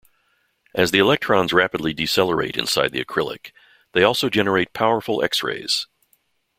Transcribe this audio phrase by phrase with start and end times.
[0.73, 3.51] As the electrons rapidly decelerate inside the acrylic,
[3.91, 5.85] they also generate powerful X-rays.